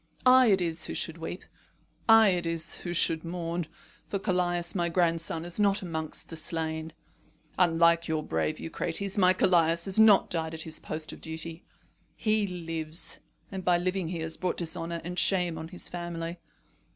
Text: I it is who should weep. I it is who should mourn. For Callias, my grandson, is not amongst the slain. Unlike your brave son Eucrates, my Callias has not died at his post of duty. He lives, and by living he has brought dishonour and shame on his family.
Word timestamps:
I 0.25 0.47
it 0.47 0.61
is 0.61 0.87
who 0.87 0.95
should 0.95 1.19
weep. 1.19 1.45
I 2.09 2.29
it 2.29 2.47
is 2.47 2.77
who 2.77 2.91
should 2.91 3.23
mourn. 3.23 3.67
For 4.07 4.17
Callias, 4.17 4.73
my 4.73 4.89
grandson, 4.89 5.45
is 5.45 5.59
not 5.59 5.83
amongst 5.83 6.29
the 6.29 6.35
slain. 6.35 6.93
Unlike 7.59 8.07
your 8.07 8.23
brave 8.23 8.55
son 8.57 8.63
Eucrates, 8.63 9.15
my 9.19 9.33
Callias 9.33 9.85
has 9.85 9.99
not 9.99 10.31
died 10.31 10.55
at 10.55 10.63
his 10.63 10.79
post 10.79 11.13
of 11.13 11.21
duty. 11.21 11.65
He 12.15 12.47
lives, 12.47 13.19
and 13.51 13.63
by 13.63 13.77
living 13.77 14.07
he 14.07 14.21
has 14.21 14.37
brought 14.37 14.57
dishonour 14.57 15.01
and 15.03 15.19
shame 15.19 15.55
on 15.59 15.67
his 15.67 15.87
family. 15.87 16.39